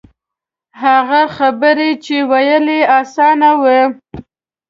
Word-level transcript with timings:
هغه 0.81 1.21
خبرې 1.37 1.91
چې 2.05 2.15
ویل 2.29 2.65
یې 2.77 2.81
آسان 2.99 3.39
وي. 3.61 3.81